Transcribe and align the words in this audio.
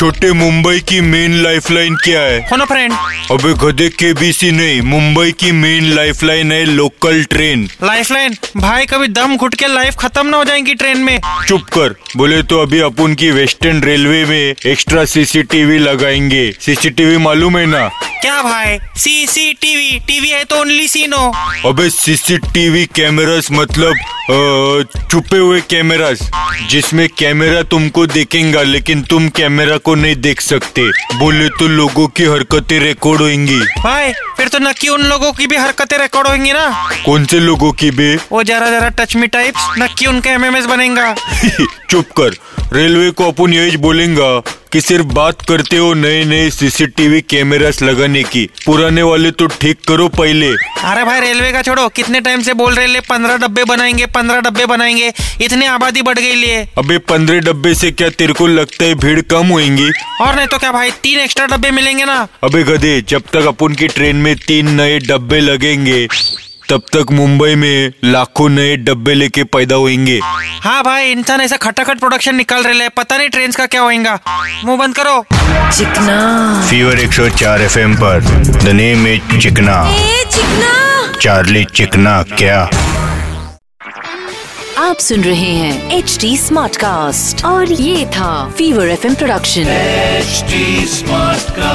छोटे 0.00 0.32
मुंबई 0.32 0.80
की 0.80 1.00
main 1.00 1.32
lifeline 1.42 1.94
क्या 1.94 2.20
है? 2.20 2.38
कौन 2.40 2.64
फ्रेंड 2.64 2.92
अबे 3.30 3.52
गधे 3.54 3.88
के 3.88 4.12
बी 4.12 4.32
सी 4.32 4.50
नहीं 4.50 4.80
मुंबई 4.82 5.32
की 5.32 5.50
मेन 5.52 5.90
लाइफलाइन 5.94 6.52
है 6.52 6.64
लोकल 6.64 7.24
ट्रेन 7.24 7.68
लाइफलाइन 7.82 8.36
भाई 8.56 8.86
कभी 8.86 9.08
दम 9.08 9.36
घुट 9.36 9.54
के 9.54 9.66
लाइफ 9.66 9.96
खत्म 9.98 10.26
ना 10.26 10.36
हो 10.36 10.44
जाएगी 10.44 10.74
ट्रेन 10.74 10.98
में। 10.98 11.20
चुप 11.48 11.62
कर 11.62 11.96
बोले 12.16 12.42
तो 12.42 12.62
अभी 12.62 12.80
अपन 12.80 13.14
की 13.14 13.30
वेस्टर्न 13.30 13.82
रेलवे 13.82 14.24
में 14.24 14.54
एक्स्ट्रा 14.66 15.04
सीसीटीवी 15.04 15.78
लगाएँगे। 15.78 16.52
सीसीटीवी 16.60 17.16
मालूम 17.16 17.58
है 17.58 17.66
ना? 17.66 17.88
क्या 18.22 18.40
भाई? 18.42 18.78
सीसीटीवी 18.96 19.98
टीवी 20.06 20.28
है 20.28 20.42
तो 20.44 20.56
ओनली 20.56 20.88
सीनो 20.88 21.18
अबे 21.68 21.88
सीसीटीवी 21.90 22.84
कैमरास 22.94 23.48
मतलब 23.52 23.94
छुपे 25.10 25.36
हुए 25.36 25.60
कैमरास 25.70 26.20
जिसमें 26.70 27.08
कैमरा 27.18 27.62
तुमको 27.70 28.06
देखेगा 28.06 28.62
लेकिन 28.62 29.02
तुम 29.02 29.28
कैमरा 29.36 29.76
को 29.78 29.94
नहीं 29.94 30.16
देख 30.16 30.40
सकते। 30.40 30.82
बोले 31.18 31.48
तो 31.58 31.68
लोगों 31.68 32.06
की 32.08 32.24
हरकतें 32.24 32.78
रिकॉर्ड 32.80 33.20
होंगी। 33.20 33.58
भाई 33.78 34.12
फिर 34.36 34.48
तो 34.48 34.58
नक्की 34.58 34.88
उन 34.88 35.02
लोगों 35.04 35.32
की 35.32 35.46
भी 35.46 35.56
हरकतें 35.56 35.98
रिकॉर्ड 35.98 36.28
होंगी 36.28 36.52
ना? 36.52 36.68
कौन 37.04 37.24
से 37.24 37.40
लोगों 37.40 37.72
की 37.72 37.90
भी? 37.90 38.14
वो 38.32 38.42
जरा 38.42 38.70
जरा 38.70 38.88
टच 39.00 39.16
मी 39.16 39.26
टाइप्स 39.28 39.68
नक्की 39.78 40.06
उनका 40.06 40.30
एमएमएस 40.30 40.66
बनेगा। 40.66 41.14
चुप 41.90 42.10
कर 42.20 42.36
रेलवे 42.72 43.10
को 43.10 43.30
अपन 43.32 43.54
यही 43.54 43.76
बोलेंगा। 43.78 44.40
कि 44.72 44.80
सिर्फ़ 44.80 45.06
बात 45.06 45.42
करते 45.42 45.76
हो 45.76 45.92
नए 45.94 46.24
नए 46.24 46.50
सीसीटीवी 46.50 47.20
कैमरास 47.20 47.82
लगाने 47.82 48.22
की। 48.22 48.48
पुराने 48.66 49.02
वाले 49.02 49.30
तो 49.30 49.46
ठीक 49.46 49.78
करो 49.88 50.08
पहले। 50.08 50.48
अरे 50.84 51.04
भाई 51.04 51.20
रेलवे 51.20 51.52
का 51.52 51.62
छोड़ो। 51.62 51.88
कितने 51.88 52.20
टाइम 52.20 52.42
से 52.42 52.54
बोल 52.54 52.74
रहे 52.74 53.00
पंद्रह 53.00 53.36
डब्बे 53.36 53.64
बनाएँगे 53.64 54.06
पंद्रह 54.06 54.40
डब्बे 54.40 54.66
बनाएँगे। 54.66 55.12
इतनी 55.42 55.66
आबादी 55.66 56.02
बढ़ 56.02 56.18
गई 56.18 56.34
लिए। 56.34 56.68
अबे 56.78 56.98
पंद्रह 56.98 57.40
डब्बे 57.40 57.74
से 57.74 57.90
क्या 57.90 58.08
तेरे 58.08 58.32
को 58.32 58.46
लगता 58.46 58.84
है 58.84 58.94
भीड़ 58.94 59.20
कम 59.20 59.46
होएँगी? 59.46 59.90
और 60.20 60.36
नहीं 60.36 60.46
तो 60.46 60.58
क्या 60.58 60.72
भाई 60.72 60.90
तीन 61.02 61.20
एक्स्ट्रा 61.20 61.46
डब्बे 61.46 61.70
मिलेंगे 61.70 62.04
ना? 62.04 62.26
अबे 62.44 62.62
गधे 62.62 63.00
जब 63.08 63.22
तक 63.32 63.46
अपन 63.46 63.74
की 63.74 63.88
ट्रेन 63.88 64.16
में 64.16 64.34
तीन 64.36 64.70
नए 64.70 64.98
डब्बे 64.98 65.40
लगेंगे। 65.40 66.08
तब 66.70 66.82
तक 66.96 67.06
मुंबई 67.12 67.54
में 67.54 67.92
लाखों 68.04 68.48
नए 68.48 68.76
डब्बे 68.76 69.14
लेके 69.14 69.44
पैदा 69.44 69.76
होंगे 69.76 70.20
हाँ 70.60 70.84
भाई 70.84 71.10
इंसान 71.10 71.40
ऐसा 71.40 71.56
खटाखट 71.56 71.98
प्रोडक्शन 71.98 72.34
निकाल 72.34 72.62
रहे 72.62 72.74
ले 72.74 72.88
पता 72.88 73.16
नहीं 73.16 73.28
ट्रेन 73.28 73.52
का 73.52 73.66
क्या 73.66 73.80
होगा 73.80 74.20
मुँह 74.64 74.78
बंद 74.78 74.94
करो। 74.96 75.24
चिकना। 75.70 76.66
फीवर 76.70 76.96
104 76.96 77.60
एफएम 77.60 77.94
पर। 77.94 78.20
The 78.64 78.68
name 78.68 79.06
is 79.06 79.38
Chikna. 79.38 79.90
ए 79.90 80.24
चिकना। 80.32 81.12
चार्ली 81.22 81.64
चिकना 81.64 82.22
क्या? 82.22 82.70
आप 84.78 84.96
सुन 84.98 85.20
रहे 85.20 85.50
हैं 85.54 85.98
एच 85.98 86.18
डी 86.20 86.38
स्मार्ट 86.38 86.76
कास्ट 86.76 87.44
और 87.44 87.72
ये 87.72 88.06
था 88.06 88.54
fever 88.58 88.88
F 88.88 89.06
M 89.06 89.14
production 89.14 89.60
H 89.60 90.26
smart 90.90 91.40
Smartcast. 91.40 91.69